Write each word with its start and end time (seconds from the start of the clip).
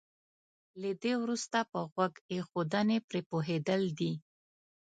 له 0.81 0.89
دې 1.01 1.13
وروسته 1.23 1.57
په 1.71 1.79
غوږ 1.91 2.13
ايښودنې 2.31 2.97
پرې 3.07 3.21
پوهېدل 3.29 3.81
دي. 3.99 4.13